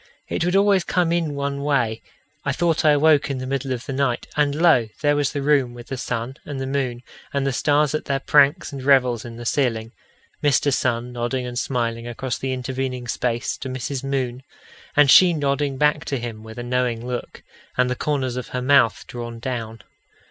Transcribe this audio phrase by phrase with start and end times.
[0.27, 2.01] It would always come in one way:
[2.43, 4.87] I thought I awoke in the middle of the night, and lo!
[5.01, 8.19] there was the room with the sun and the moon and the stars at their
[8.19, 9.91] pranks and revels in the ceiling
[10.43, 10.73] Mr.
[10.73, 14.03] Sun nodding and smiling across the intervening space to Mrs.
[14.03, 14.41] Moon,
[14.95, 17.43] and she nodding back to him with a knowing look,
[17.77, 19.81] and the corners of her mouth drawn down.